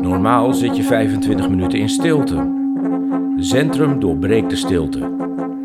[0.00, 2.58] Normaal zit je 25 minuten in stilte.
[3.38, 4.98] Centrum doorbreekt de stilte.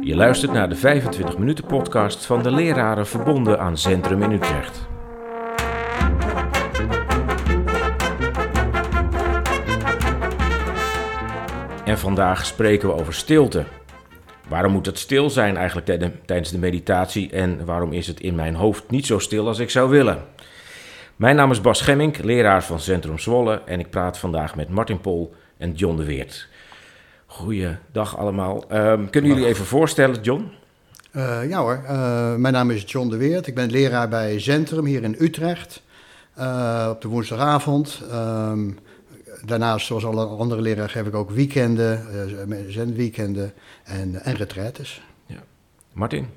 [0.01, 4.87] Je luistert naar de 25 minuten podcast van de leraren verbonden aan Centrum in Utrecht.
[11.85, 13.63] En vandaag spreken we over stilte.
[14.47, 15.87] Waarom moet het stil zijn eigenlijk
[16.25, 19.69] tijdens de meditatie en waarom is het in mijn hoofd niet zo stil als ik
[19.69, 20.23] zou willen?
[21.15, 25.01] Mijn naam is Bas Gemmink, leraar van Centrum Zwolle en ik praat vandaag met Martin
[25.01, 26.47] Pol en John de Weert.
[27.25, 28.63] Goeiedag allemaal.
[28.73, 30.51] Um, kunnen jullie even voorstellen, John?
[31.11, 33.47] Uh, ja hoor, uh, mijn naam is John de Weert.
[33.47, 35.83] Ik ben leraar bij Centrum hier in Utrecht
[36.37, 38.01] uh, op de woensdagavond.
[38.11, 38.79] Um,
[39.45, 42.05] daarnaast, zoals alle andere leraren, geef ik ook weekenden,
[42.71, 43.53] zendweekenden
[43.83, 45.01] en, en retraites.
[45.25, 45.39] Ja.
[45.93, 46.27] Martin?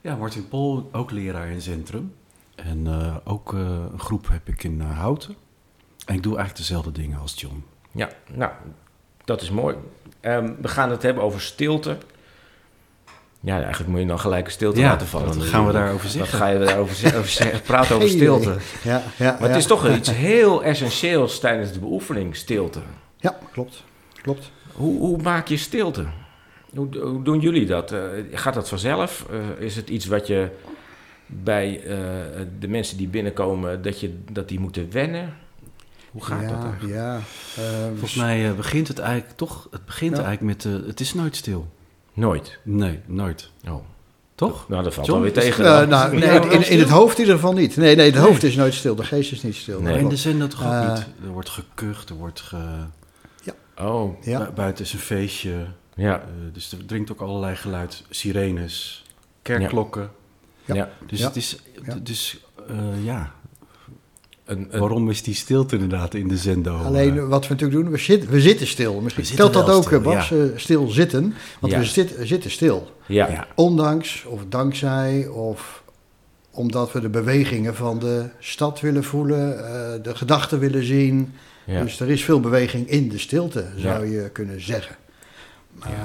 [0.00, 2.12] Ja, Martin Pol, ook leraar in Centrum.
[2.64, 3.60] En uh, ook uh,
[3.92, 5.34] een groep heb ik in uh, Houten.
[6.06, 7.64] En ik doe eigenlijk dezelfde dingen als John.
[7.92, 8.52] Ja, nou,
[9.24, 9.76] dat is mooi.
[10.20, 11.96] Um, we gaan het hebben over stilte.
[13.40, 15.38] Ja, eigenlijk moet je dan gelijk stilte ja, laten vallen.
[15.38, 16.30] Wat gaan we daarover zeggen?
[16.30, 17.62] Wat ga je daarover over zeggen?
[17.72, 18.56] Praten over stilte.
[18.82, 22.80] Ja, ja, maar het is toch iets heel essentieels tijdens de beoefening, stilte.
[23.16, 23.84] Ja, klopt.
[24.22, 24.50] klopt.
[24.72, 26.06] Hoe, hoe maak je stilte?
[26.74, 27.94] Hoe, hoe doen jullie dat?
[28.32, 29.26] gaat dat vanzelf?
[29.58, 30.50] is het iets wat je
[31.42, 31.86] bij uh,
[32.58, 35.34] de mensen die binnenkomen, dat, je, dat die moeten wennen?
[36.10, 36.94] Hoe gaat ja, dat eigenlijk?
[36.94, 40.24] Ja, uh, Volgens mij uh, begint het eigenlijk toch, het begint ja.
[40.24, 41.68] eigenlijk met, het is nooit stil.
[42.12, 42.58] Nooit?
[42.62, 43.50] Nee, nooit.
[43.68, 43.84] Oh.
[44.34, 44.68] Toch?
[44.68, 45.64] Nou, dat valt John, wel weer tegen.
[45.64, 47.76] Uh, nou, nee, in, in, het hoofd in ieder geval niet.
[47.76, 48.24] Nee, nee het nee.
[48.24, 48.94] hoofd is nooit stil.
[48.94, 49.80] De geest is niet stil.
[49.80, 49.98] Nee.
[49.98, 51.06] In de zin dat toch ook niet.
[51.24, 52.56] Er wordt gekucht, er wordt ge...
[53.42, 53.84] Ja.
[53.84, 54.22] Oh.
[54.22, 54.38] Ja.
[54.38, 55.66] Bu buiten is een feestje.
[55.94, 56.24] Ja.
[56.52, 58.04] dus er dringt ook allerlei geluid.
[58.10, 59.04] Sirenes,
[59.42, 60.02] kerkklokken.
[60.02, 60.21] Ja.
[60.64, 60.90] Ja.
[61.06, 61.26] Dus Ja.
[61.26, 61.56] het is,
[62.02, 63.32] dus uh, ja.
[64.44, 66.76] Een, een, Waarom is die stilte inderdaad in de zendo?
[66.76, 69.00] Alleen uh, wat we natuurlijk doen, we, zit, we zitten stil.
[69.00, 70.36] Misschien We telt dat ook, stil, eh, Bas, ja.
[70.36, 71.34] eh, stil zitten.
[71.60, 71.78] Want Ja.
[71.78, 72.90] we zit, zitten stil.
[73.06, 73.28] ja.
[73.30, 73.46] ja.
[73.54, 75.82] Ondanks of dankzij of
[76.50, 81.32] omdat we de bewegingen van de stad willen voelen, eh, de gedachten willen zien.
[81.66, 81.82] Ja.
[81.82, 84.96] Dus er is veel beweging in de stilte, zou je kunnen zeggen.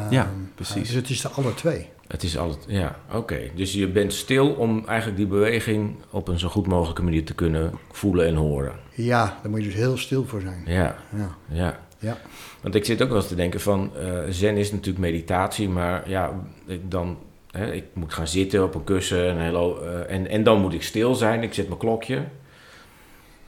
[0.10, 0.88] Ja, eh, precies.
[0.88, 1.90] Dus het is de alle twee.
[2.08, 3.40] Het is altijd, ja, oké.
[3.56, 7.34] Dus je bent stil om eigenlijk die beweging op een zo goed mogelijke manier te
[7.34, 8.74] kunnen voelen en horen.
[8.94, 10.64] Ja, daar moet je dus heel stil voor zijn.
[10.66, 11.80] Ja, Ja, ja.
[12.00, 12.18] ja.
[12.62, 16.10] Want ik zit ook wel eens te denken van, eh, zen is natuurlijk meditatie, maar
[16.10, 16.32] ja,
[16.66, 17.18] ik dan,
[17.52, 20.74] hè, ik moet gaan zitten op een kussen en, hello, eh, en, en dan moet
[20.74, 21.44] ik stil zijn.
[21.44, 22.24] Ik zet mijn klokje.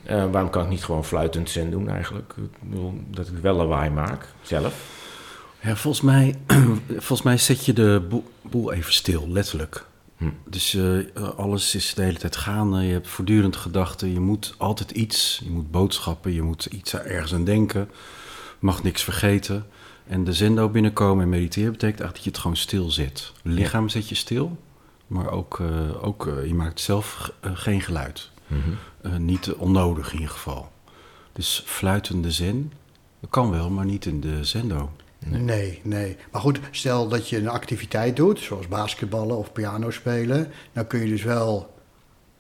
[0.04, 2.34] Eh, waarom kan ik niet gewoon fluitend zen doen eigenlijk?
[3.10, 4.98] Dat ik wel lawaai maak, zelf.
[5.62, 6.36] Ja, volgens mij,
[6.88, 9.86] volgens mij zet je de boel, boel even stil, letterlijk.
[10.18, 10.30] Hm.
[10.46, 12.82] Dus eh, alles is de hele tijd gaande.
[12.82, 14.14] Je hebt voortdurend gedachten.
[14.14, 15.42] Je moet altijd iets.
[15.44, 16.34] Je moet boodschappen.
[16.34, 17.90] Je moet iets ergens aan denken.
[18.60, 19.66] Mag niks vergeten.
[20.08, 23.32] En de zendo binnenkomen en mediteren betekent eigenlijk dat je het gewoon stil zet.
[23.44, 24.58] Lichaam zet je stil.
[25.08, 28.30] Maar ook, eh, ook eh, je maakt zelf eh, geen geluid.
[28.48, 28.60] Mhm.
[29.02, 30.72] Eh, niet onnodig in ieder geval.
[31.34, 32.72] Dus fluitende zen,
[33.20, 34.92] dat kan wel, maar niet in de zendo.
[35.26, 35.42] Nee.
[35.42, 35.80] Nee.
[35.84, 40.52] nee, Maar goed, stel dat je een activiteit doet, zoals basketballen of piano spelen.
[40.74, 41.74] Dan kun je dus wel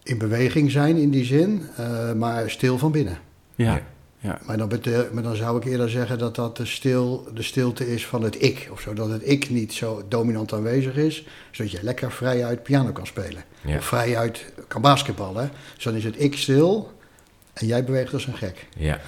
[0.03, 3.17] in beweging zijn in die zin, eh, maar stil van binnen.
[3.55, 3.81] Ja, Ja.
[4.17, 4.39] ja.
[4.45, 4.69] Maar dan,
[5.11, 8.43] maar dan zou ik eerder zeggen dat dat de, stil, de stilte is van het
[8.43, 8.69] ik.
[8.71, 12.91] Of zo, dat het ik niet zo dominant aanwezig is, zodat je lekker vrijuit piano
[12.91, 13.43] kan spelen.
[13.61, 13.77] Ja.
[13.77, 15.51] Of vrijuit kan basketballen.
[15.75, 16.91] Dus dan is het ik stil
[17.53, 18.67] en jij beweegt als een gek.
[18.77, 18.99] Ja.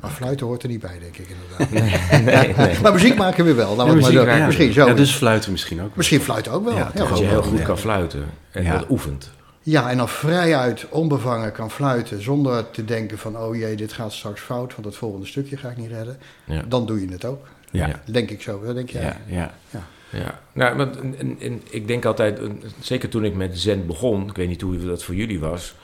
[0.00, 1.70] Maar fluiten hoort er niet bij, denk ik inderdaad.
[1.70, 2.80] Nee, nee.
[2.82, 3.76] Maar muziek maken we wel.
[3.76, 4.46] Maar zo- ja.
[4.46, 4.86] misschien zo.
[4.86, 5.96] Ja, dus fluiten misschien ook.
[5.96, 6.76] Misschien fluiten ook wel.
[6.76, 8.72] Ja, Als je heel wel, goed kan fluiten en Ja.
[8.78, 9.30] dat oefent.
[9.62, 13.38] Ja, en dan vrijuit, onbevangen kan fluiten zonder te denken van...
[13.38, 16.18] oh jee, dit gaat straks fout, want het volgende stukje ga ik niet redden.
[16.44, 16.62] Ja.
[16.68, 17.46] Dan doe je het ook.
[17.70, 18.00] Ja.
[18.04, 18.62] Denk ik zo.
[18.64, 19.02] Dat denk jij.
[19.26, 19.84] Ja, ja.
[20.12, 22.40] Ja, nou, want, en, en, en ik denk altijd,
[22.80, 25.74] zeker toen ik met Zen begon, ik weet niet hoe dat voor jullie was,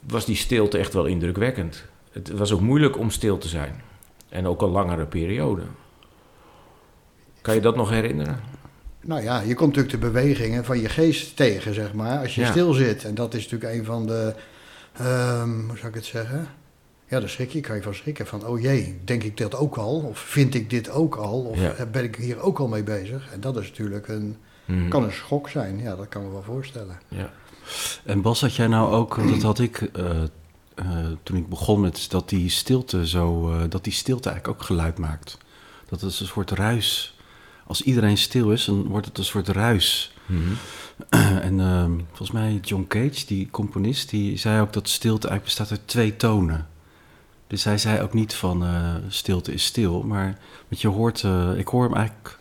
[0.00, 1.84] was die stilte echt wel indrukwekkend.
[2.12, 3.80] Het was ook moeilijk om stil te zijn.
[4.28, 5.62] En ook een langere periode.
[7.42, 8.40] Kan je dat nog herinneren?
[9.00, 12.40] Nou ja, je komt natuurlijk de bewegingen van je geest tegen, zeg maar, als je
[12.40, 12.50] Ja.
[12.50, 13.04] stil zit.
[13.04, 14.34] En dat is natuurlijk een van de,
[14.92, 16.46] ehm, hoe zou ik het zeggen?
[17.08, 18.26] Ja, daar schrik je, kan je van schrikken.
[18.26, 19.98] Van, oh jee, denk ik dat ook al?
[20.00, 21.40] Of vind ik dit ook al?
[21.40, 21.72] Of Ja.
[21.72, 23.32] eh, ben ik hier ook al mee bezig?
[23.32, 24.88] En dat is natuurlijk een, Mhm.
[24.88, 25.78] kan een schok zijn.
[25.78, 26.98] Ja, dat kan me wel voorstellen.
[27.08, 27.30] Ja.
[28.04, 30.10] En Bas, had jij nou ook, want dat had ik eh,
[31.22, 34.98] toen ik begon met dat die stilte zo, eh, dat die stilte eigenlijk ook geluid
[34.98, 35.38] maakt.
[35.88, 37.14] Dat het een soort ruis.
[37.66, 40.12] Als iedereen stil is, dan wordt het een soort ruis.
[40.26, 40.52] Mhm.
[41.48, 45.78] en ehm, volgens mij John Cage, die componist, die zei ook dat stilte eigenlijk bestaat
[45.78, 46.66] uit twee tonen.
[47.46, 50.02] Dus hij zei ook niet van eh, stilte is stil.
[50.02, 50.38] Maar
[50.68, 52.37] wat je hoort, eh, ik hoor hem eigenlijk...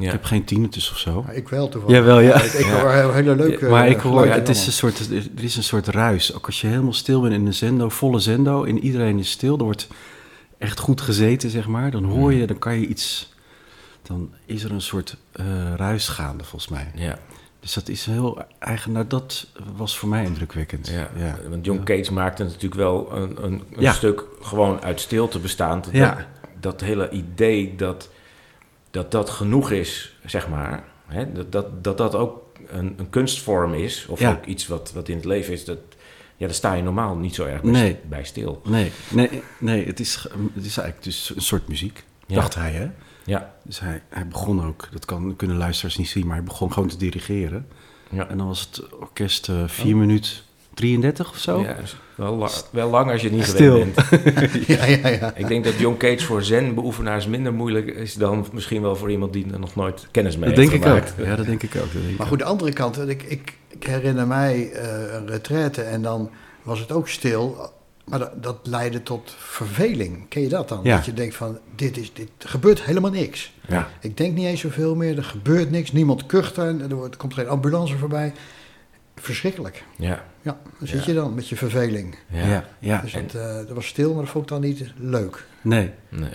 [0.00, 0.06] Ja.
[0.06, 1.22] Ik heb geen tinnitus of zo.
[1.22, 1.96] Maar ik wel toevallig.
[1.96, 2.42] Jawel, ja.
[2.42, 2.80] Ik, ik Ja.
[2.80, 5.86] hoor heel- hele leuke maar ik hoor, het is een soort, er is een soort
[5.88, 6.34] ruis.
[6.34, 8.64] Ook als je helemaal stil bent in een zendo, volle zendo...
[8.64, 9.88] en iedereen is stil, er wordt
[10.58, 11.90] echt goed gezeten, zeg maar...
[11.90, 13.32] dan hoor je, dan kan je iets...
[14.02, 15.44] dan is er een soort eh,
[15.76, 16.90] ruis gaande, volgens mij.
[16.94, 17.18] Ja,
[17.60, 18.92] Dus dat is heel eigen.
[18.92, 20.88] Nou, dat was voor mij indrukwekkend.
[20.88, 21.10] ja.
[21.48, 23.92] want John Cage maakte natuurlijk wel een, een, een Ja.
[23.92, 25.84] stuk gewoon uit stilte bestaand.
[25.84, 26.26] Dat, Ja.
[26.60, 28.08] dat hele idee dat,
[28.90, 30.84] dat dat genoeg is, zeg maar.
[31.06, 31.32] Hè?
[31.32, 34.30] Dat, dat, dat dat ook een, een kunstvorm is, of Ja.
[34.30, 35.64] ook iets wat, wat in het leven is.
[35.64, 35.78] Dat,
[36.36, 37.98] ja, daar sta je normaal niet zo erg bij, Nee.
[38.08, 38.60] bij stil.
[38.64, 40.14] Nee, nee, nee het, is,
[40.54, 42.34] het is eigenlijk dus een soort muziek, Ja.
[42.34, 42.70] dacht hij.
[42.72, 42.90] Hè?
[43.24, 46.72] Ja, Dus hij, hij begon ook, dat kan, kunnen luisteraars niet zien, maar hij begon
[46.72, 47.66] gewoon te dirigeren.
[48.10, 48.28] ja.
[48.28, 50.30] En dan was het orkest eh 4 minuten
[50.74, 51.60] 33 of zo.
[51.60, 51.76] Ja,
[52.14, 53.72] wel, la- wel lang als je het niet Stil.
[53.72, 54.66] gewend bent.
[54.66, 55.32] Ja, ja, ja.
[55.34, 59.32] Ik denk dat John Cage voor zen-beoefenaars minder moeilijk is dan misschien wel voor iemand
[59.32, 60.96] die er nog nooit kennis mee dat denk heeft ik ook.
[60.96, 61.14] gemaakt.
[61.28, 61.82] Ja, dat denk ik ook.
[61.82, 65.26] Dat denk ik Maar goed, de andere kant, ik, ik, ik herinner mij eh, een
[65.26, 66.30] retraite en dan
[66.62, 67.70] was het ook stil.
[68.04, 70.28] Maar dat, dat leidde tot verveling.
[70.28, 70.80] Ken je dat dan?
[70.82, 70.96] Ja.
[70.96, 73.52] Dat je denkt van, dit is, dit, er gebeurt helemaal niks.
[73.68, 73.88] Ja.
[74.00, 75.92] Ik denk niet eens zoveel meer, er gebeurt niks.
[75.92, 78.32] Niemand kucht er, er wordt- er komt geen ambulance voorbij.
[79.20, 79.82] Verschrikkelijk.
[79.96, 81.06] Ja, Ja, dan zit Ja.
[81.12, 82.16] je dan met je verveling.
[82.30, 82.64] ja.
[82.78, 83.00] Ja.
[83.00, 85.44] Dus het, eh, dat was stil, maar dat vond ik dan niet leuk.
[85.62, 86.30] Nee, Nee.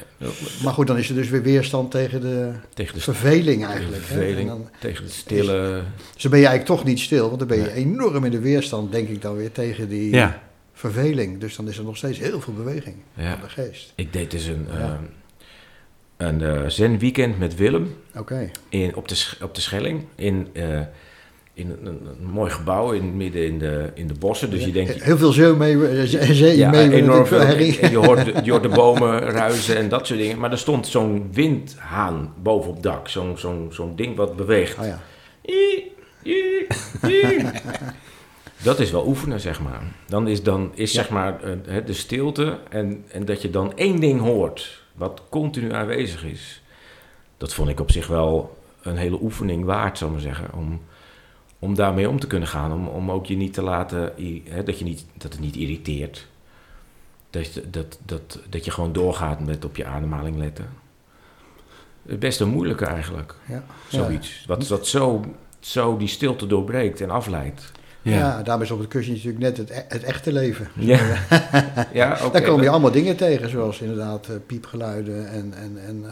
[0.63, 4.01] Maar goed, dan is er dus weer weerstand tegen de Tegen de verveling eigenlijk.
[4.01, 4.07] hè.
[4.07, 5.81] verveling, En dan, tegen de stille...
[6.13, 7.73] dus dan ben je eigenlijk toch niet stil, want dan ben je Nee.
[7.73, 10.41] enorm in de weerstand, denk ik dan weer, tegen die ja.
[10.73, 11.39] verveling.
[11.39, 13.31] Dus dan is er nog steeds heel veel beweging Ja.
[13.31, 13.93] van de geest.
[13.95, 14.79] Ik deed dus een, Ja.
[14.79, 15.03] ehm,
[16.17, 18.51] een eh, zen-weekend met Willem Oké.
[18.69, 20.03] in, op, de, op de Schelling.
[20.15, 20.79] In, eh,
[21.55, 21.99] in een,
[22.31, 24.49] mooi gebouw in, midden in de, in de bossen.
[24.49, 25.03] Dus je denkt...
[25.03, 27.39] Heel veel zee mee, eh, zee Ja, mee enorm veel.
[27.39, 30.39] En je hoort, de- je hoort de bomen ruizen en dat soort dingen.
[30.39, 33.07] Maar er stond zo'n windhaan boven op het dak.
[33.07, 34.77] Zo'n zo'n zo'n ding wat beweegt.
[34.79, 35.01] Oh ja.
[38.63, 39.81] Dat is wel oefenen, zeg maar.
[40.07, 43.99] Dan is, dan is zeg maar eh, de stilte en, en dat je dan één
[43.99, 46.63] ding hoort wat continu aanwezig is.
[47.37, 50.47] Dat vond ik op zich wel een hele oefening waard, zal ik maar zeggen.
[50.53, 50.81] Om,
[51.65, 52.71] om daarmee om te kunnen gaan.
[52.73, 54.13] Om, om ook je niet te laten,
[54.49, 56.27] hè, dat, je niet, dat het niet irriteert.
[57.29, 60.69] Dat, je- dat, dat, dat je gewoon doorgaat met op je ademhaling letten.
[62.07, 63.35] Het best een moeilijke eigenlijk.
[63.47, 63.63] Ja.
[63.89, 64.43] Zoiets.
[64.47, 65.23] Wat, wat zo,
[65.59, 67.71] zo die stilte doorbreekt en afleidt.
[68.11, 68.17] Ja.
[68.17, 68.41] Ja.
[68.43, 70.67] daarom is op het kussentje natuurlijk net het, e- het echte leven.
[70.73, 70.99] Ja,
[71.93, 72.17] ja.
[72.31, 76.03] Daar kom je allemaal dingen tegen, zoals inderdaad eh, piepgeluiden en, en, en,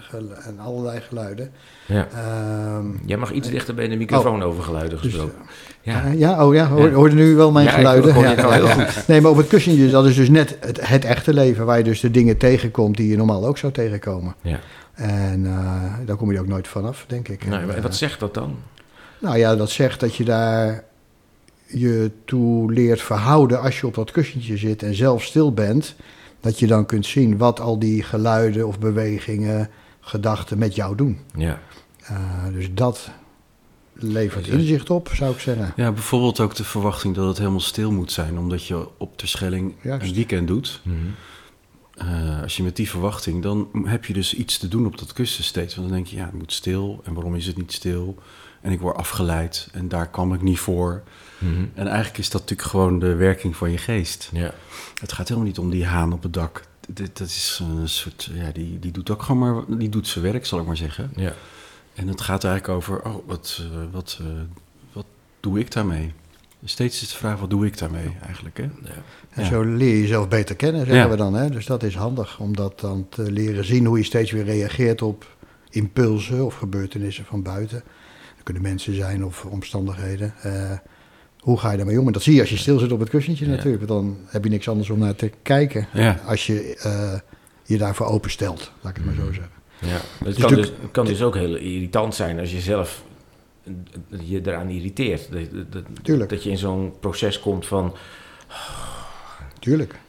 [0.46, 1.52] en allerlei geluiden.
[1.86, 2.08] Ja.
[2.16, 5.38] Ehm, Jij mag iets dichter bij de microfoon over geluiden dus, gesproken.
[5.82, 6.02] ja.
[6.06, 6.12] ja.
[6.12, 6.94] ja, oh ja, hoor, Ja.
[6.94, 8.20] hoorde nu wel mijn geluiden?
[8.20, 9.04] Ja, heel goed.
[9.08, 11.84] Nee, maar op het kussentje, dat is dus net het, het echte leven, waar je
[11.84, 14.36] dus de dingen tegenkomt die je normaal ook zou tegenkomen.
[14.42, 14.60] Ja.
[14.94, 17.46] En eh, daar kom je ook nooit vanaf, denk ik.
[17.46, 18.56] Nee, En, eh, wat zegt dat dan?
[19.20, 20.84] Nou ja, dat zegt dat je daar
[21.74, 25.96] je toe leert verhouden als je op dat kussentje zit en zelf stil bent.
[26.40, 31.20] Dat je dan kunt zien wat al die geluiden of bewegingen, gedachten met jou doen.
[31.38, 31.60] Ja.
[32.04, 32.18] Eh,
[32.54, 33.10] dus dat
[33.94, 35.74] levert inzicht op, zou ik zeggen.
[35.76, 39.28] Ja, bijvoorbeeld ook de verwachting dat het helemaal stil moet zijn, omdat je op de
[39.28, 40.08] Schelling Juist.
[40.08, 40.82] een weekend doet.
[40.84, 40.98] Mhm.
[41.94, 45.14] Eh, als je met die verwachting, dan heb je dus iets te doen op dat
[45.14, 45.76] kussen steeds.
[45.76, 47.02] Want dan denk je, ja, het moet stil.
[47.04, 48.18] En waarom is het niet stil?
[48.62, 51.04] En ik word afgeleid en daar kwam ik niet voor.
[51.38, 51.66] Mhm.
[51.74, 54.30] En eigenlijk is dat natuurlijk gewoon de werking van je geest.
[54.34, 54.54] Ja.
[55.00, 56.68] Het gaat helemaal niet om die haan op het dak.
[57.14, 60.46] Dat is een soort, ja, die, die doet ook gewoon maar, die doet zijn werk,
[60.46, 61.12] zal ik maar zeggen.
[61.16, 61.34] Ja.
[61.94, 64.28] En het gaat eigenlijk over, oh, wat, eh, wat, eh,
[64.92, 65.06] wat
[65.40, 66.14] doe ik daarmee?
[66.66, 68.64] Steeds is de vraag, wat doe ik daarmee eigenlijk, hè?
[68.64, 68.70] Ja.
[69.30, 69.50] En Ja.
[69.50, 71.10] zo leer je jezelf beter kennen, zeggen Ja.
[71.10, 71.34] we dan.
[71.34, 71.50] Hè?
[71.50, 75.02] Dus dat is handig om dat dan te leren zien, hoe je steeds weer reageert
[75.02, 75.26] op
[75.70, 77.84] impulsen of gebeurtenissen van buiten.
[78.36, 80.34] Dat kunnen mensen zijn of omstandigheden.
[80.42, 80.72] Eh,
[81.40, 82.08] hoe ga je daarmee om?
[82.08, 83.52] En dat zie je als je stil zit op het kussentje Ja.
[83.52, 83.84] natuurlijk.
[83.88, 85.88] Want dan heb je niks anders om naar te kijken.
[85.94, 86.20] Ja.
[86.26, 87.20] Als je eh,
[87.64, 89.52] je daarvoor openstelt, laat ik het maar zo zeggen.
[89.80, 93.04] Ja, het, Dus kan dus, het kan dus ook heel irritant zijn als je zelf
[94.10, 95.32] je eraan irriteert.
[95.32, 96.30] Dat, dat, Tuurlijk.
[96.30, 97.96] dat je in zo'n proces komt van...
[99.60, 100.00] Tuurlijk.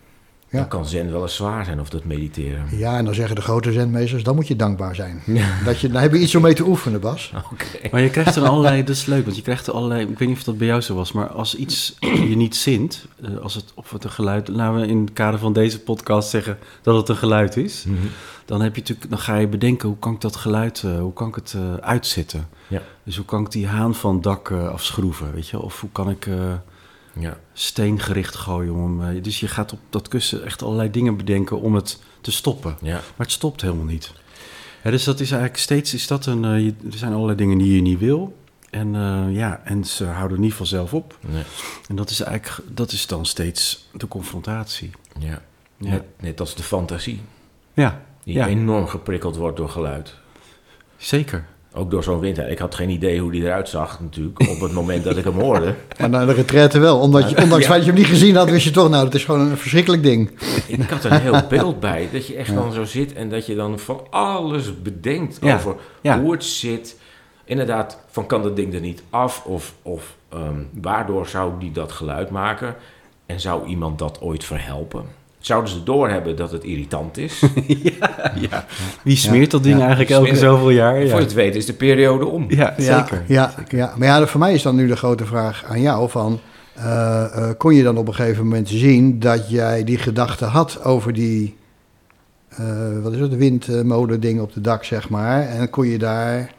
[0.54, 0.60] Ja.
[0.60, 2.66] Dan kan zen wel eens zwaar zijn of dat mediteren.
[2.70, 5.22] Ja, en dan zeggen de grote zendmeesters, dan moet je dankbaar zijn.
[5.64, 7.32] Dat je, dan heb je iets om mee te oefenen, Bas.
[7.52, 7.64] Oké.
[7.90, 10.28] Maar je krijgt er allerlei, dat is leuk, want je krijgt er allerlei, ik weet
[10.28, 11.96] niet of dat bij jou zo was, maar als iets
[12.30, 15.38] je niet zint, eh, als het, of het een geluid, laten we in het kader
[15.40, 17.96] van deze podcast zeggen dat het een geluid is, Mhm.
[18.44, 21.12] dan, heb je natuurlijk, dan ga je bedenken, hoe kan ik dat geluid, eh, hoe
[21.12, 22.48] kan ik het eh, uitzetten?
[22.68, 22.82] Ja.
[23.04, 25.60] Dus hoe kan ik die haan van het dak eh, afschroeven, weet je?
[25.60, 26.34] Of hoe kan ik, eh,
[27.18, 27.38] Ja.
[27.52, 28.74] steengericht gooien.
[28.74, 32.32] Om, eh, dus je gaat op dat kussen echt allerlei dingen bedenken om het te
[32.32, 32.76] stoppen.
[32.82, 32.92] Ja.
[32.92, 34.12] Maar het stopt helemaal niet.
[34.82, 37.74] Dus dat is eigenlijk steeds, is dat een, eh, je- er zijn allerlei dingen die
[37.74, 38.36] je niet wil.
[38.70, 41.18] En eh, ja, en ze houden niet vanzelf op.
[41.20, 41.42] Nee.
[41.88, 44.90] En dat is eigenlijk, dat is dan steeds de confrontatie.
[45.18, 45.42] Ja.
[45.76, 45.90] Ja.
[45.90, 47.20] Net, net als de fantasie,
[47.74, 50.14] Ja, die ja enorm geprikkeld wordt door geluid.
[50.96, 51.46] zeker.
[51.76, 52.48] Ook door zo'n winter.
[52.48, 55.40] Ik had geen idee hoe die eruit zag natuurlijk, op het moment dat ik hem
[55.40, 55.74] hoorde.
[56.00, 56.98] Maar naar de retraite wel.
[56.98, 59.24] Omdat je, ondanks dat je hem niet gezien had, wist je toch, nou, dat is
[59.24, 60.30] gewoon een verschrikkelijk ding.
[60.66, 62.08] Ik had er een heel beeld bij.
[62.12, 65.76] Dat je echt dan zo zit en dat je dan van alles bedenkt Ja, over
[66.00, 66.20] ja.
[66.20, 66.96] hoe het zit.
[67.44, 69.44] Inderdaad, van kan dat ding er niet af?
[69.44, 72.74] Of, of ehm, waardoor zou die dat geluid maken?
[73.26, 75.04] En zou iemand dat ooit verhelpen?
[75.44, 77.42] Zouden ze doorhebben dat het irritant is?
[78.50, 78.64] ja.
[79.02, 79.80] Wie smeert dat ding Ja.
[79.80, 81.02] eigenlijk elke zoveel jaar?
[81.02, 82.44] Ja, Voor je het weet is de periode om.
[82.48, 83.22] ja Ja, zeker.
[83.26, 83.92] Ja, ja.
[83.96, 86.40] Maar ja, voor mij is dan nu de grote vraag aan jou van...
[86.74, 90.84] eh, eh, kon je dan op een gegeven moment zien dat jij die gedachte had
[90.84, 91.56] over die...
[92.48, 95.42] eh, wat is het, de windmolen ding op het dak, zeg maar.
[95.48, 96.50] En kon je daar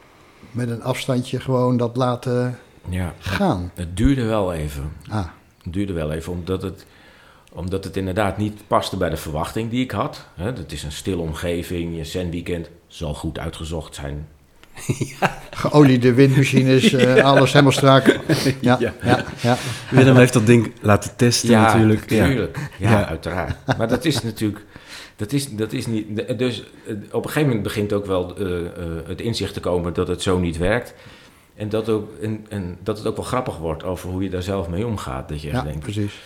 [0.50, 3.70] met een afstandje gewoon dat laten Ja, gaan?
[3.74, 4.92] het duurde wel even.
[5.08, 5.24] Ah,
[5.62, 6.86] Het duurde wel even, omdat het,
[7.56, 10.26] omdat het inderdaad niet paste bij de verwachting die ik had.
[10.34, 14.28] Hè, het is een stille omgeving, je zendweekend zal goed uitgezocht zijn.
[15.50, 18.18] geoliede windmachines, eh, alles helemaal strak.
[18.60, 18.94] Ja, Ja.
[19.02, 19.56] ja, ja.
[19.90, 22.10] Willem heeft dat ding laten testen natuurlijk.
[22.10, 22.22] Ja.
[22.26, 22.58] natuurlijk.
[22.78, 23.06] Ja, Ja.
[23.06, 23.56] uiteraard.
[23.78, 24.64] Maar dat is natuurlijk...
[25.16, 26.38] Dat is, dat is niet...
[26.38, 28.66] Dus eh, op een gegeven moment begint ook wel eh, eh,
[29.06, 30.94] het inzicht te komen dat het zo niet werkt.
[31.54, 34.42] En dat, ook, en, en dat het ook wel grappig wordt over hoe je daar
[34.42, 35.28] zelf mee omgaat.
[35.28, 36.20] Dat je ja denkt, precies.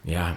[0.00, 0.36] Ja,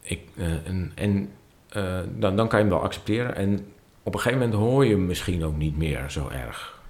[0.00, 1.30] ik, eh, en, en
[1.68, 3.36] eh, dan, dan kan je hem wel accepteren.
[3.36, 3.66] En
[4.02, 6.82] op een gegeven moment hoor je hem misschien ook niet meer zo erg.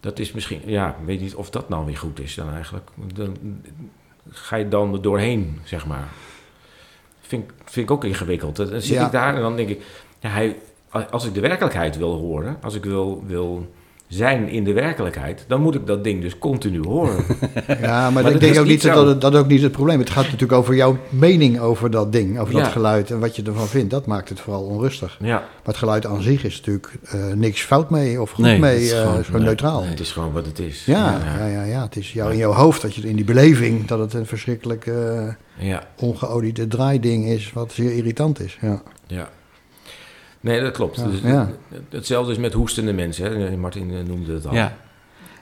[0.00, 2.90] Dat is misschien, ja, ik weet niet of dat nou weer goed is dan eigenlijk.
[3.14, 3.36] Dan
[4.30, 6.08] ga je dan er doorheen, zeg maar.
[7.20, 8.56] Vind, vind ik ook ingewikkeld.
[8.56, 9.06] Dan zit Ja.
[9.06, 9.82] ik daar en dan denk ik,
[10.18, 10.56] ja, hij,
[11.10, 13.74] als ik de werkelijkheid wil horen, als ik wil, wil
[14.10, 17.24] zijn in de werkelijkheid, dan moet ik dat ding dus continu horen.
[17.80, 19.04] Ja, maar, dat ik denk is ook niet dat, zo.
[19.04, 20.04] dat dat ook niet het probleem is.
[20.04, 22.60] Het gaat natuurlijk over jouw mening over dat ding, over Ja.
[22.62, 23.90] dat geluid en wat je ervan vindt.
[23.90, 25.16] Dat maakt het vooral onrustig.
[25.20, 25.34] ja.
[25.38, 28.72] Maar het geluid aan zich is natuurlijk eh, niks fout mee of goed Nee, mee,
[28.72, 29.80] het is eh, gewoon- het is gewoon Nee, neutraal.
[29.80, 30.84] nee, het is gewoon wat het is.
[30.84, 33.86] Ja, ja, ja, ja, het is jou in jouw hoofd, dat je in die beleving,
[33.86, 35.82] dat het een verschrikkelijk eh ja.
[35.96, 38.58] ongeoliede draaiding is, wat zeer irritant is.
[38.60, 38.82] Ja.
[39.06, 39.28] Ja.
[40.40, 40.96] Nee, dat klopt.
[40.96, 41.50] Ja, Dus, ja.
[41.88, 43.24] Hetzelfde is met hoestende mensen.
[43.24, 43.56] Hè.
[43.56, 44.54] Martin eh, noemde het al.
[44.54, 44.76] Ja.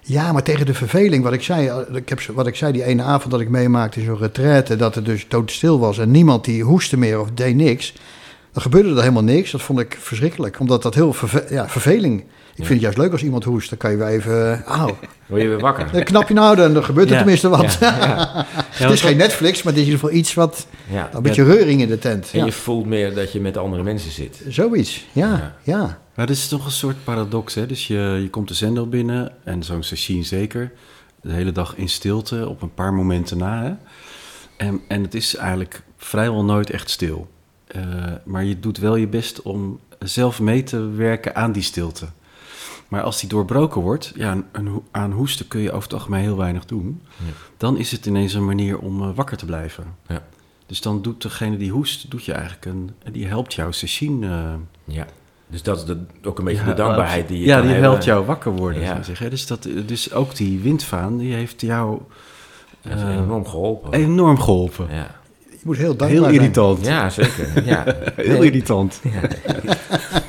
[0.02, 2.84] ja, maar tegen de verveling, wat ik zei, eh, ik heb, wat ik zei die
[2.84, 6.44] ene avond dat ik meemaakte in zo'n retraite, dat het dus doodstil was en niemand
[6.44, 7.94] die hoestte meer of deed niks.
[8.52, 9.50] Dan gebeurde er helemaal niks.
[9.50, 12.24] Dat vond ik verschrikkelijk, omdat dat heel verve ja, verveling.
[12.58, 13.68] Ik vind het juist leuk als iemand hoest.
[13.68, 14.96] Dan kan je weer even, eh, auw,
[15.26, 15.88] Word je weer wakker?
[15.92, 17.76] een knapje nou houden en dan gebeurt er Ja, tenminste wat.
[17.80, 18.46] Ja, ja,
[18.84, 21.10] het is geen Netflix, maar het is in ieder geval iets wat, ja.
[21.12, 22.30] een beetje reuring in de tent.
[22.32, 22.44] En Ja.
[22.44, 24.42] je voelt meer dat je met andere mensen zit.
[24.48, 25.56] Zoiets, ja, Ja.
[25.62, 25.98] ja.
[26.14, 27.66] Maar dat is toch een soort paradox, hè?
[27.66, 30.72] Dus je, je komt de zender binnen, en zo'n sessie zeker,
[31.22, 33.72] de hele dag in stilte, op een paar momenten na, hè?
[34.66, 37.28] En, en het is eigenlijk vrijwel nooit echt stil.
[37.66, 37.82] Eh,
[38.24, 42.06] maar je doet wel je best om zelf mee te werken aan die stilte.
[42.88, 46.36] Maar als die doorbroken wordt, ja, een, aan hoesten kun je over het algemeen heel
[46.36, 47.02] weinig doen.
[47.16, 47.24] Ja.
[47.56, 49.84] Dan is het ineens een manier om eh, wakker te blijven.
[50.06, 50.22] Ja.
[50.66, 54.24] Dus dan doet degene die hoest, doet je eigenlijk een, die helpt jou sessien.
[54.24, 54.52] eh,
[54.84, 55.06] Ja.
[55.50, 57.70] Dus dat is de, ook een beetje ja, de dankbaarheid die je Ja, kan die
[57.70, 57.90] hebben.
[57.90, 58.82] helpt jou wakker worden.
[58.82, 59.02] Ja.
[59.02, 59.30] zeggen.
[59.30, 62.00] Dus, dat, dus ook die windvaan, die heeft jou
[62.82, 63.92] eh, enorm geholpen.
[63.92, 64.86] enorm geholpen.
[64.90, 65.16] Ja.
[65.50, 66.34] Je moet heel dankbaar Heel zijn.
[66.34, 66.86] irritant.
[66.86, 67.64] ja, zeker.
[67.66, 67.84] Ja.
[68.16, 69.00] Heel irritant.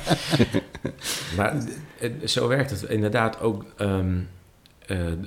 [1.38, 1.56] Maar
[2.00, 3.66] eh, zo werkt het inderdaad ook.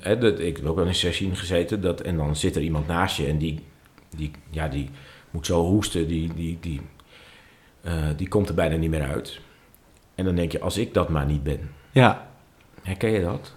[0.01, 1.81] hè, dat, ik heb ook wel in een sessie gezeten.
[1.81, 3.61] Dat, en dan zit er iemand naast je en die,
[4.17, 4.91] die, ja, die
[5.31, 6.09] moet zo hoesten.
[6.09, 6.81] Die, die, die,
[7.83, 9.41] eh, die komt er bijna niet meer uit.
[10.15, 11.71] En dan denk je, als ik dat maar niet ben.
[11.93, 12.31] Ja,
[12.83, 13.55] Herken je dat?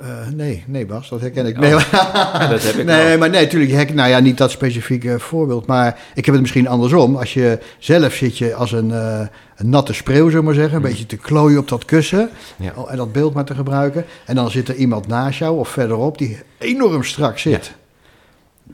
[0.00, 1.54] Eh, nee, nee Bas, dat herken ik.
[1.54, 1.60] Oh.
[1.60, 3.18] Nee, Ja, dat heb ik nee wel.
[3.18, 6.42] maar nee, natuurlijk, je herkent- nou ja, niet dat specifieke voorbeeld, maar ik heb het
[6.42, 7.16] misschien andersom.
[7.16, 9.20] Als je zelf zit je als een, eh,
[9.56, 12.72] een natte spreeuw, zullen maar zeggen, een beetje te klooien op dat kussen Ja.
[12.88, 14.04] en dat beeld maar te gebruiken.
[14.26, 17.72] En dan zit er iemand naast jou of verderop die enorm strak zit.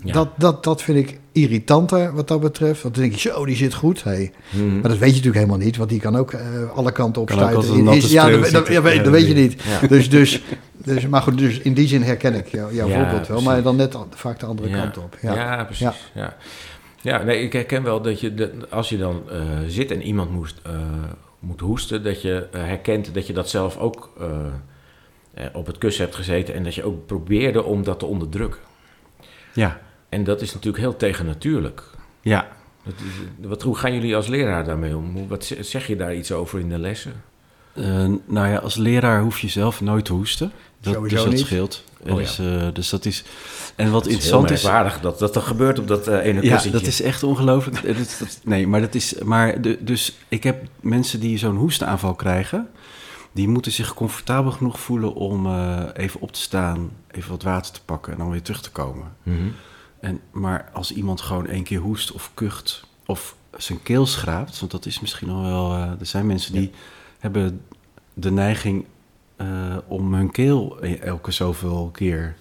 [0.04, 0.12] Ja.
[0.12, 2.82] Dat, dat, dat vind ik irritanter wat dat betreft.
[2.82, 4.02] Want dan denk je, zo, die zit goed.
[4.04, 4.32] Hey.
[4.50, 4.72] Mhm.
[4.80, 7.28] Maar dat weet je natuurlijk helemaal niet, want die kan ook eh, alle kanten op
[7.28, 7.68] Kan ook stuiten.
[7.70, 9.62] als een natte ja, dat, dat, ja, weet- dat weet je dat niet.
[9.62, 9.86] Ja.
[9.88, 10.42] Dus, dus,
[10.76, 13.62] dus, maar goed, dus in die zin herken ik jou, jouw Ja, voorbeeld wel, maar
[13.62, 14.80] dan net vaak de andere ja.
[14.82, 15.16] kant op.
[15.20, 15.64] Ja, Ja.
[15.64, 15.88] precies.
[16.14, 16.36] Ja.
[17.00, 17.22] Ja.
[17.22, 19.36] nee, ik herken wel dat je, de, als je dan eh,
[19.66, 20.72] zit en iemand moest, eh,
[21.38, 24.26] moet hoesten, dat je herkent dat je dat zelf ook eh,
[25.34, 28.60] eh, op het kussen hebt gezeten en dat je ook probeerde om dat te onderdrukken.
[29.54, 29.80] Ja,
[30.12, 31.82] En dat is natuurlijk heel tegennatuurlijk.
[32.20, 32.48] ja.
[32.84, 35.12] Dat is, wat, hoe gaan jullie als leraar daarmee om?
[35.16, 37.12] Hoe- Wat ze- zeg je daar iets over in de lessen?
[37.74, 37.84] Eh,
[38.26, 40.52] nou ja, als leraar hoef je zelf nooit te hoesten.
[40.80, 41.42] Dat, Sowieso dus dat niet.
[41.46, 41.84] scheelt.
[42.08, 43.24] Oh, dus, eh, dus dat is.
[43.76, 44.62] En wat Het is heel interessant is.
[44.62, 46.70] merkwaardig dat dat er gebeurt op dat eh, ene Ja, kussentje.
[46.70, 47.82] dat is echt ongelooflijk.
[47.86, 49.14] Dat- dat- nee, maar dat is.
[49.24, 52.68] Maar de, dus ik heb mensen die zo'n hoestaanval krijgen.
[53.32, 57.72] Die moeten zich comfortabel genoeg voelen om eh, even op te staan, even wat water
[57.72, 59.06] te pakken en dan weer terug te komen.
[59.22, 59.36] Mhm.
[60.02, 64.72] En, maar als iemand gewoon één keer hoest of kucht of zijn keel schraapt, want
[64.72, 65.72] dat is misschien nog wel.
[65.72, 66.70] eh, er zijn mensen die
[67.18, 67.60] hebben
[68.14, 68.84] de neiging
[69.36, 72.34] eh, om hun keel e- elke zoveel keer.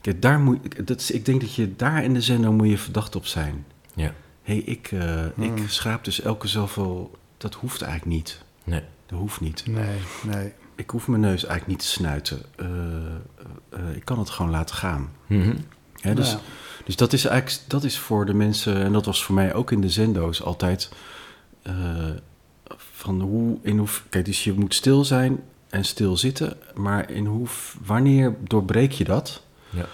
[0.00, 2.78] Kijk, daar moet, dat is, ik denk dat je daar in de zender moet je
[2.78, 3.64] verdacht op zijn.
[3.94, 4.12] Ja,
[4.42, 5.68] Hé, hey, ik, eh, ik Hmm.
[5.68, 7.18] schraap dus elke zoveel.
[7.36, 8.42] Dat hoeft eigenlijk niet.
[8.64, 8.82] nee.
[9.06, 9.66] Dat hoeft niet.
[9.66, 10.52] Nee, nee.
[10.74, 12.42] Ik hoef mijn neus eigenlijk niet te snuiten.
[12.56, 12.66] Eh,
[13.68, 15.10] eh, ik kan het gewoon laten gaan.
[15.26, 15.56] Mhm.
[16.04, 16.40] Hè, dus, Ja.
[16.84, 19.70] dus dat is eigenlijk dat is voor de mensen, en dat was voor mij ook
[19.70, 20.88] in de zendo's altijd.
[21.62, 21.74] eh,
[22.92, 27.26] van hoe, in hoe, kijk, dus je moet stil zijn en stil zitten, maar in
[27.26, 27.46] hoe,
[27.84, 29.42] wanneer doorbreek je dat?
[29.70, 29.84] Ja.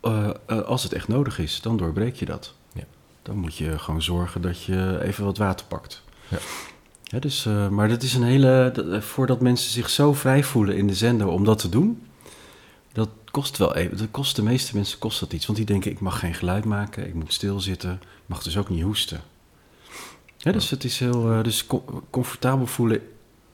[0.00, 2.54] Eh, eh, als het echt nodig is, dan doorbreek je dat.
[2.72, 2.82] Ja.
[3.22, 6.02] Dan moet je gewoon zorgen dat je even wat water pakt.
[6.28, 6.38] Ja.
[7.02, 8.70] Ja, dus, eh, maar dat is een hele.
[8.74, 12.02] dat- voordat mensen zich zo vrij voelen in de zender om dat te doen,
[13.34, 13.96] kost wel even.
[13.98, 15.46] Dat kost de meeste mensen kost dat iets.
[15.46, 18.68] Want die denken: ik mag geen geluid maken, ik moet stilzitten, ik mag dus ook
[18.68, 19.20] niet hoesten.
[20.36, 21.30] Ja, dus het is heel.
[21.32, 23.00] eh, dus co- comfortabel voelen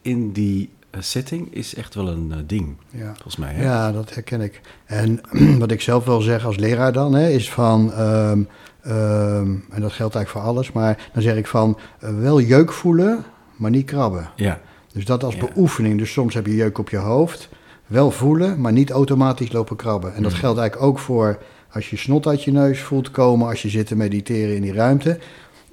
[0.02, 3.12] in die eh, setting is echt wel een eh, ding, Ja.
[3.12, 3.52] volgens mij.
[3.54, 3.62] Hè?
[3.62, 4.60] Ja, dat herken ik.
[4.84, 5.20] En
[5.58, 8.42] wat ik zelf wel zeg als leraar dan, hè, is van, ehm,
[8.82, 13.24] ehm, en dat geldt eigenlijk voor alles, maar dan zeg ik van, wel jeuk voelen,
[13.56, 14.30] maar niet krabben.
[14.36, 14.60] ja.
[14.92, 15.40] Dus dat als Ja.
[15.46, 15.98] beoefening.
[15.98, 17.48] Dus soms heb je jeuk op je hoofd,
[17.90, 20.14] wel voelen, maar niet automatisch lopen krabben.
[20.14, 20.38] En dat Mm.
[20.38, 21.38] geldt eigenlijk ook voor
[21.72, 24.72] als je snot uit je neus voelt komen, als je zit te mediteren in die
[24.72, 25.18] ruimte.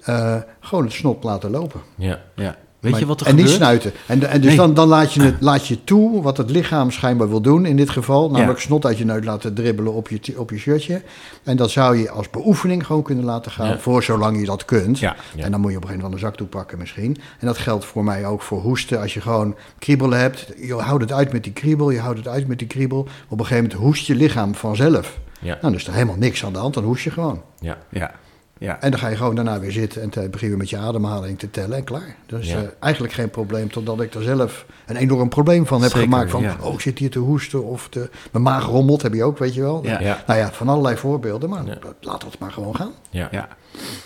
[0.02, 1.82] Eh, gewoon het snot laten lopen.
[1.96, 2.20] Ja.
[2.36, 2.56] ja.
[2.80, 3.50] Weet Maar- je wat er en gebeurt?
[3.50, 3.92] niet snuiten.
[4.06, 4.58] En, en dus Nee.
[4.58, 7.76] dan, dan laat, je het, laat je toe wat het lichaam schijnbaar wil doen in
[7.78, 8.30] dit geval.
[8.32, 8.66] Namelijk Ja.
[8.66, 11.02] snot uit je neus laten dribbelen op je, op je shirtje.
[11.44, 13.68] En dat zou je als beoefening gewoon kunnen laten gaan.
[13.68, 13.80] Ja.
[13.80, 15.00] Voor zolang je dat kunt.
[15.00, 15.16] Ja.
[15.36, 17.18] En dan moet je op een gegeven moment een zakdoek pakken misschien.
[17.40, 19.02] En dat geldt voor mij ook voor hoesten.
[19.02, 20.48] Als je gewoon kriebelen hebt.
[20.62, 21.90] Je houdt het uit met die kriebel.
[21.90, 23.00] Je houdt het uit met die kriebel.
[23.28, 25.20] Op een gegeven moment hoest je lichaam vanzelf.
[25.40, 25.48] Ja.
[25.48, 26.74] Nou, dan is er helemaal niks aan de hand.
[26.74, 27.42] Dan hoest je gewoon.
[27.60, 27.78] Ja.
[27.90, 28.12] Ja.
[28.60, 28.82] Ja.
[28.82, 31.40] En dan ga je gewoon daarna weer zitten en te beginnen we met je ademhaling
[31.40, 32.16] te tellen en klaar.
[32.26, 32.58] Dat is Ja.
[32.58, 36.32] eh, eigenlijk geen probleem, totdat ik er zelf een enorm probleem van heb Zeker, gemaakt.
[36.32, 36.56] Van, ja.
[36.62, 39.54] oh, ik zit hier te hoesten of de, mijn maag rommelt, heb je ook, weet
[39.54, 39.84] je wel.
[39.84, 40.00] Ja.
[40.02, 40.24] Ja.
[40.28, 41.78] Nou ja, van allerlei voorbeelden, maar Ja.
[42.02, 42.92] laat het maar gewoon gaan.
[43.10, 43.28] Ja.
[43.32, 43.48] Ja.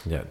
[0.08, 0.24] Ja,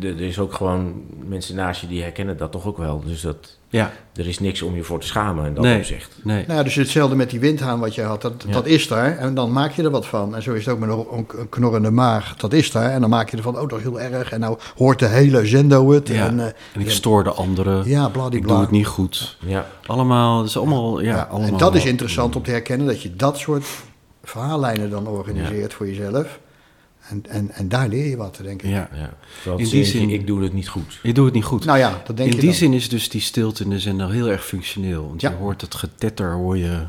[0.00, 3.02] er is ook gewoon mensen naast je die herkennen dat toch ook wel.
[3.04, 3.92] Dus dat, Ja.
[4.14, 5.78] er is niks om je voor te schamen in dat Nee.
[5.78, 6.16] opzicht.
[6.22, 6.44] Nee.
[6.46, 8.52] Nou dus hetzelfde met die windhaan wat jij had, dat, Ja.
[8.52, 10.34] dat is daar en dan maak je er wat van.
[10.34, 10.88] En zo is het ook met
[11.38, 12.90] een, knorrende maag, dat is daar.
[12.90, 15.46] En dan maak je ervan, oh dat is heel erg en nou hoort de hele
[15.46, 16.08] zendo het.
[16.08, 16.26] Ja.
[16.26, 17.88] En, eh, En ik stoor de anderen.
[17.88, 18.52] Ja, ik bladibla.
[18.52, 19.36] doe het niet goed.
[19.46, 19.66] Ja.
[19.86, 21.48] Allemaal, dat is allemaal, ja, Ja, allemaal.
[21.48, 23.66] en dat is interessant om te herkennen, dat je dat soort
[24.24, 26.38] verhaallijnen dan organiseert voor jezelf.
[27.08, 28.70] En, en, en daar leer je wat, denk ik.
[28.70, 28.90] Ja.
[28.94, 29.16] ja.
[29.56, 30.98] In die zin- ik doe het niet goed.
[31.02, 31.64] Je doet het niet goed.
[31.64, 32.58] Nou ja, dat denk in je die dan.
[32.58, 35.08] zin is dus die stilte in de zender heel erg functioneel.
[35.08, 35.30] Want Ja.
[35.30, 36.86] je hoort het getetter, hoor je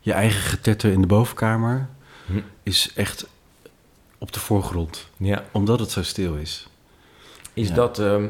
[0.00, 1.88] je eigen getetter in de bovenkamer.
[2.26, 2.32] Hm.
[2.62, 3.26] Is echt
[4.18, 5.44] op de voorgrond, Ja.
[5.52, 6.68] omdat het zo stil is.
[7.52, 7.74] Is Ja.
[7.74, 8.24] dat ehm,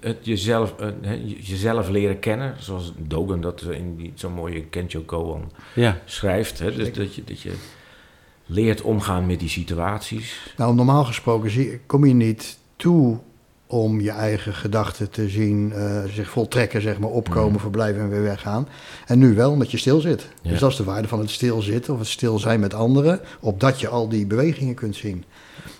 [0.00, 5.00] het jezelf, eh, hè, jezelf leren kennen, zoals Dogen dat in die, zo'n mooie Kencho
[5.00, 6.58] Koan Ja, schrijft.
[6.58, 6.74] Hè?
[6.74, 7.52] Dus dat je, dat je
[8.50, 10.52] leert omgaan met die situaties.
[10.56, 13.18] Nou, normaal gesproken kom je niet toe
[13.66, 17.60] om je eigen gedachten te zien eh, zich voltrekken, zeg maar, opkomen, Mhm.
[17.60, 18.68] verblijven en weer weggaan.
[19.06, 20.28] En nu wel, omdat je stil zit.
[20.42, 20.50] Ja.
[20.50, 23.80] Dus dat is de waarde van het stilzitten of het stil zijn met anderen, opdat
[23.80, 25.24] je al die bewegingen kunt zien.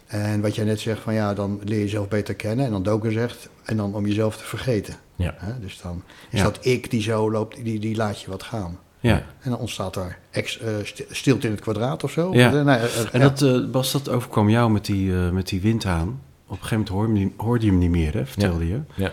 [0.06, 2.66] En wat jij net zegt, van ja, dan leer je jezelf beter kennen.
[2.66, 4.94] En dan Doken zegt, en dan om jezelf te vergeten.
[5.16, 5.34] Ja.
[5.60, 6.44] Dus dan is Ja.
[6.44, 8.78] dat ik die zo loopt, die, die laat je wat gaan.
[9.00, 9.14] Ja.
[9.40, 12.34] En dan ontstaat daar ex, eh, sti- stilte in het kwadraat of zo.
[12.34, 12.54] Ja.
[12.54, 15.60] Eh, nee, eh, En dat, eh, Bas, dat overkwam jou met die, eh, met die
[15.60, 16.20] windhaan.
[16.46, 18.66] Op een gegeven moment hoorde je, hem niet- hoorde je hem niet meer, hè, vertelde
[18.68, 18.80] je.
[18.94, 19.10] Ja.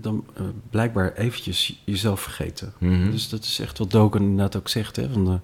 [0.00, 2.72] Dan eh, blijkbaar eventjes jezelf vergeten.
[2.78, 3.10] Mhm.
[3.10, 4.96] Dus dat is echt wat Doken inderdaad ook zegt.
[4.96, 5.34] Hè, van, eh,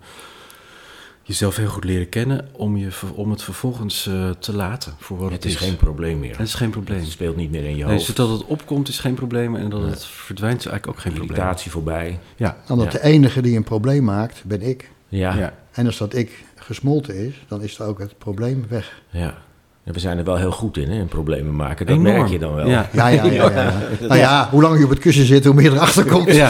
[1.27, 5.17] jezelf heel goed leren kennen om, je, ver- om het vervolgens eh, te laten voor
[5.19, 6.31] wat het, het is geen probleem meer.
[6.39, 6.99] Het is geen probleem.
[6.99, 8.07] Het speelt niet meer in je Nee, hoofd.
[8.07, 11.13] dus dat het opkomt is geen probleem en dat het verdwijnt is eigenlijk ook geen
[11.13, 11.37] probleem.
[11.37, 12.19] Irritatie voorbij.
[12.37, 12.99] Ja, Omdat Ja.
[12.99, 14.91] de enige die een probleem maakt, ben ik.
[15.09, 15.33] Ja.
[15.33, 15.39] ja.
[15.39, 15.55] Ja.
[15.73, 19.03] En als dat ik gesmolten is, dan is er ook het probleem weg.
[19.11, 19.45] ja.
[19.93, 21.87] We zijn er wel heel goed in, hè, in problemen maken.
[21.87, 22.17] Dat Enorm.
[22.17, 22.69] merk je dan wel.
[22.69, 22.89] Ja.
[22.93, 23.51] Ja, ja, ja.
[23.51, 23.73] ja.
[24.09, 26.33] Nou ja, hoe langer je op het kussen zit, hoe meer erachter komt.
[26.35, 26.49] Ja.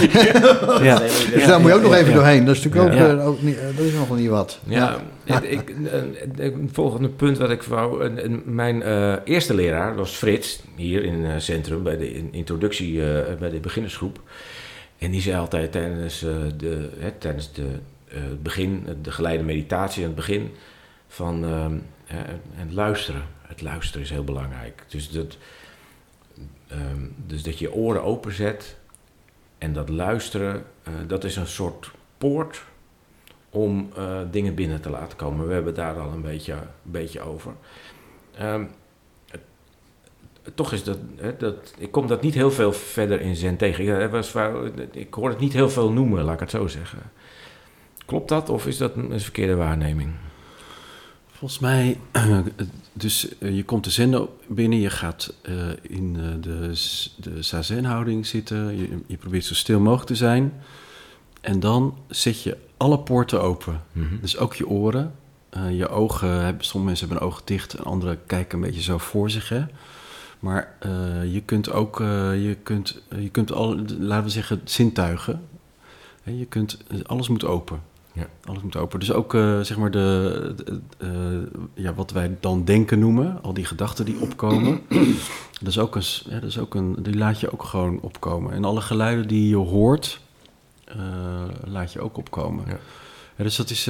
[0.83, 0.99] ja.
[1.35, 2.45] Dus daar moet je ook nog even doorheen.
[2.45, 3.11] Dat is natuurlijk Ja.
[3.13, 4.59] ook, eh, ook niet, eh, dat is nog wel niet wat.
[4.65, 8.05] Ja, het, ik, een- een volgende punt wat ik wou...
[8.05, 12.29] een- een- Mijn eh, eerste leraar was Frits, hier in het centrum, bij de in-
[12.33, 14.21] introductie, eh, bij de beginnersgroep.
[14.99, 17.63] En die zei altijd tijdens, eh, de, hè, tijdens de,
[18.09, 20.51] eh, het begin, de geleide meditatie aan het begin,
[21.09, 21.71] van ehm, eh,
[22.57, 23.23] en luisteren.
[23.43, 24.85] Het luisteren is heel belangrijk.
[24.89, 25.37] Dus dat,
[26.69, 28.77] ehm, dus dat je oren openzet
[29.59, 32.65] en dat luisteren, eh, dat is een soort poort
[33.51, 35.47] om eh, dingen binnen te laten komen.
[35.47, 37.53] We hebben daar al een beetje, een beetje over.
[38.37, 38.65] Ehm,
[40.55, 41.75] toch is dat, hè, dat...
[41.79, 43.85] Ik kom dat niet heel veel verder in Zen tegen.
[43.85, 46.99] Ik, eh, ik hoor het niet heel veel noemen, laat ik het zo zeggen.
[48.07, 50.13] Klopt dat of is dat een verkeerde waarneming?
[51.37, 51.99] Volgens mij,
[52.93, 56.73] dus eh, je komt de zender binnen, je gaat eh, in eh, de,
[57.17, 60.53] de zazen-houding zitten, je, je probeert zo stil mogelijk te zijn.
[61.41, 63.83] En dan zet je alle poorten open.
[64.21, 65.15] Dus ook je oren.
[65.49, 68.99] Eh, je ogen, sommige mensen hebben een oog dicht en anderen kijken een beetje zo
[68.99, 69.49] voor zich.
[69.49, 69.65] Hè?
[70.41, 74.61] Maar eh, je kunt ook, eh, je kunt, eh, je kunt al, laten we zeggen,
[74.65, 75.49] zintuigen.
[76.23, 77.81] Je kunt, alles moet open.
[78.17, 78.27] Ja.
[78.45, 79.01] Alles moet open.
[79.01, 83.53] Dus ook eh, zeg maar de, de- eh, ja, wat wij dan denken noemen, al
[83.55, 84.81] die gedachten die opkomen.
[85.63, 88.53] dat is ook een, ja, dat is ook een, die laat je ook gewoon opkomen.
[88.53, 90.21] En alle geluiden die je hoort,
[90.85, 90.97] eh,
[91.65, 92.65] laat je ook opkomen.
[92.69, 92.79] Ja.
[93.37, 93.85] Ja, dus dat is,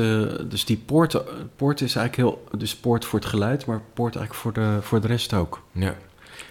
[0.48, 1.22] dus die poort,
[1.56, 5.00] poort is eigenlijk heel, dus poort voor het geluid, maar poort eigenlijk voor de, voor
[5.00, 5.62] de rest ook.
[5.72, 5.94] Ja.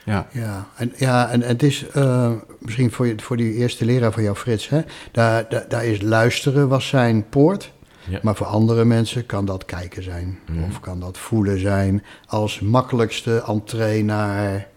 [0.05, 0.27] Ja.
[0.31, 4.23] Ja, en, ja, en het is eh, misschien voor, je, voor die eerste leraar van
[4.23, 7.73] jou, Frits, hè, daar, daar, daar is luisteren was zijn poort.
[8.09, 8.19] Ja.
[8.21, 10.39] Maar voor andere mensen kan dat kijken zijn.
[10.51, 10.63] Mhm.
[10.63, 14.67] Of kan dat voelen zijn als makkelijkste entree naar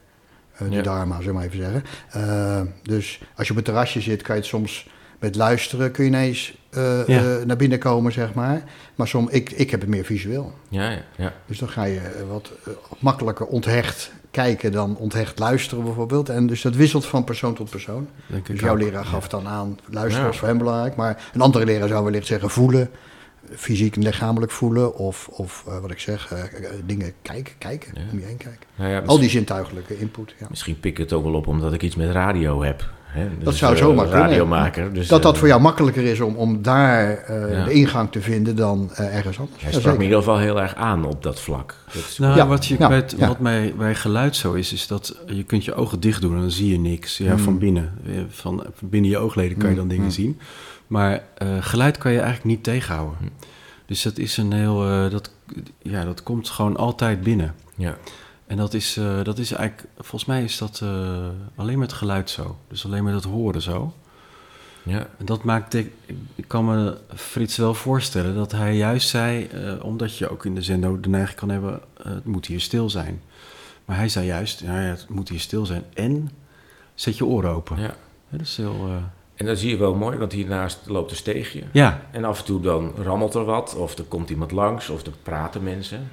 [0.52, 0.82] eh, de Ja.
[0.82, 1.84] dharma, zullen we maar even zeggen.
[2.10, 4.88] Eh, dus als je op het terrasje zit, kan je het soms
[5.18, 7.38] met luisteren kun je ineens eh, Ja.
[7.38, 8.62] eh, naar binnen komen, zeg maar.
[8.94, 10.52] Maar soms, ik, ik heb het meer visueel.
[10.68, 11.32] Ja, ja, ja.
[11.46, 12.52] Dus dan ga je eh, wat
[12.98, 16.28] makkelijker onthecht kijken dan onthecht luisteren bijvoorbeeld.
[16.28, 18.08] En dus dat wisselt van persoon tot persoon.
[18.26, 18.78] Denk Dus jouw ook.
[18.80, 20.26] leraar gaf dan aan, luisteren Ja.
[20.30, 20.96] was voor hem belangrijk.
[20.96, 22.90] Maar een andere leraar zou wellicht zeggen voelen.
[23.56, 24.94] Fysiek en lichamelijk voelen.
[24.96, 26.32] Of, of eh, wat ik zeg,
[26.84, 27.92] dingen kijken, kijken.
[27.94, 28.00] Ja.
[28.12, 28.66] Om je heen kijken.
[28.76, 30.34] Nou ja, Al die zintuigelijke input.
[30.38, 30.46] Ja.
[30.50, 32.88] Misschien pik ik het ook wel op omdat ik iets met radio heb.
[33.08, 33.28] Hè?
[33.38, 34.26] Dat Dus, zou eh, zomaar kunnen.
[34.26, 34.92] radiomaker.
[34.92, 37.64] Dus, Dat dat eh, voor jou makkelijker is om, om daar eh, Ja.
[37.64, 39.62] de ingang te vinden dan eh, ergens anders.
[39.62, 41.74] Hij Ja, sprak me in ieder geval heel erg aan op dat vlak.
[41.86, 44.72] Dat is- Nou, Ja, wat, je ja, bij, het- wat mij bij geluid zo is,
[44.72, 47.18] is dat je kunt je ogen dicht doen en dan zie je niks.
[47.18, 47.38] Ja, Hmm.
[47.38, 47.92] van binnen.
[48.06, 50.14] Eh, Van binnen je oogleden kan je dan Hmm, dingen hmm.
[50.14, 50.38] zien.
[50.86, 53.16] Maar eh, geluid kan je eigenlijk niet tegenhouden.
[53.86, 55.30] Dus dat is een heel, eh, dat,
[55.82, 57.54] ja, dat komt gewoon altijd binnen.
[57.76, 57.96] ja.
[58.48, 62.30] En dat is, eh, dat is eigenlijk, volgens mij is dat eh, alleen met geluid
[62.30, 62.56] zo.
[62.68, 63.94] Dus alleen met het horen zo.
[64.82, 65.06] Ja.
[65.18, 65.92] En dat maakt, ik,
[66.34, 70.54] ik kan me Frits wel voorstellen dat hij juist zei, eh, omdat je ook in
[70.54, 73.22] de zendo de neiging kan hebben, het moet hier stil zijn.
[73.84, 76.30] Maar hij zei juist, nou ja, het moet hier stil zijn en
[76.94, 77.76] zet je oren open.
[77.76, 77.94] ja.
[78.30, 78.88] Ja, dat is heel,
[79.34, 81.62] En dat zie je wel mooi, want hiernaast loopt een steegje.
[81.72, 85.06] ja, En af en toe dan rammelt er wat, of er komt iemand langs, of
[85.06, 86.10] er praten mensen.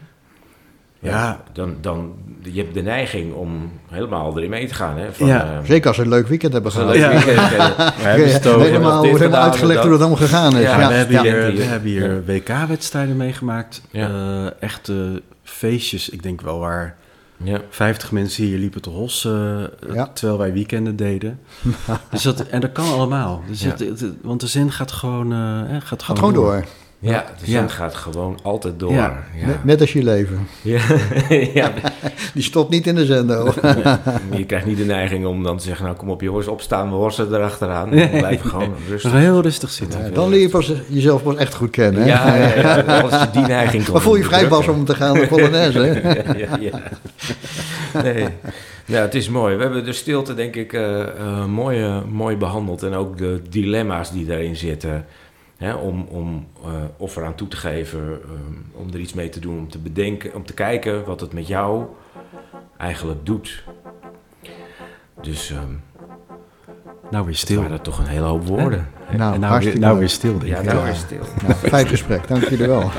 [1.00, 1.44] Ja.
[1.54, 4.98] Dan, dan, je hebt de neiging om helemaal erin mee te gaan.
[4.98, 5.14] Hè?
[5.14, 5.44] Van, Ja.
[5.44, 6.96] eh, Zeker als we een leuk weekend hebben we gehad.
[6.96, 7.26] een leuk Ja.
[7.26, 7.76] weekend hebben.
[7.98, 10.62] We hebben het over, Helemaal helemaal gedaan, uitgelegd hoe dat allemaal gegaan is.
[10.64, 11.22] Ja, Ja, we hebben ja.
[11.22, 12.22] hier, we hebben hier Ja.
[12.26, 13.82] WK-wedstrijden meegemaakt.
[13.92, 14.10] Ja.
[14.10, 16.96] Eh, echte feestjes, ik denk wel waar
[17.44, 17.60] Ja.
[17.70, 20.08] 50 mensen hier liepen te hossen, eh, Ja.
[20.14, 21.40] terwijl wij weekenden deden.
[22.12, 23.44] dus dat, en dat kan allemaal.
[23.48, 23.70] Dus Ja.
[23.70, 26.66] het, het- want de zin gaat gewoon, eh, hè, gaat Gaat gewoon, gewoon door.
[27.12, 27.68] Ja, de Ja.
[27.68, 28.92] gaat gewoon altijd door.
[28.94, 29.24] Ja.
[29.40, 29.46] Ja.
[29.46, 30.48] Net, net als je leven.
[30.62, 30.82] Ja.
[31.54, 31.72] ja.
[32.34, 33.54] Die stopt niet in de zender.
[34.32, 36.96] Je krijgt niet de neiging om dan te zeggen, nou kom op jongens, opstaan, we
[36.96, 37.90] horsen erachteraan.
[37.90, 39.12] We blijven gewoon rustig.
[39.12, 40.04] heel rustig zitten.
[40.04, 42.02] Ja, dan leer je pas jezelf pas echt goed kennen.
[42.02, 42.08] Hè?
[42.08, 44.96] Ja, ja, ja, als je die neiging kan Maar voel je vrij pas om te
[44.96, 45.80] gaan naar Polonaise.
[45.80, 46.10] hè?
[46.14, 46.80] ja, ja, ja.
[48.04, 48.28] Nee.
[48.86, 49.56] Ja, het is mooi.
[49.56, 52.84] We hebben de stilte, denk ik, eh, eh, mooi, eh, mooi behandeld.
[52.84, 55.06] En ook de dilemma's die daarin zitten.
[55.58, 59.40] Hè, om om eh, offer aan toe te geven, eh, om er iets mee te
[59.40, 61.86] doen, om te bedenken, om te kijken wat het met jou
[62.78, 63.64] eigenlijk doet.
[65.22, 65.74] Dus ehm
[67.12, 67.62] Nou weer stil.
[67.62, 68.88] waren toch een hele hoop woorden.
[69.10, 71.22] en nou, weer, nou weer stil, Ja, nou weer stil.
[71.42, 72.82] Nou, fijn gesprek, dank jullie wel.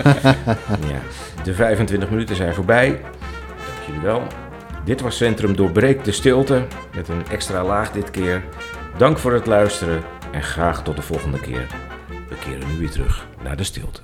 [0.90, 1.00] Ja,
[1.44, 2.88] de 25 minuten zijn voorbij.
[2.88, 4.22] Dank jullie wel.
[4.84, 6.66] Dit was Centrum Doorbreek de Stilte.
[6.94, 8.42] Met een extra laag dit keer.
[8.96, 11.66] Dank voor het luisteren en graag tot de volgende keer.
[12.90, 14.00] Terug naar de stilte.